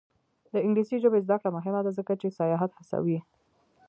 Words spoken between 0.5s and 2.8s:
د انګلیسي ژبې زده کړه مهمه ده ځکه چې سیاحت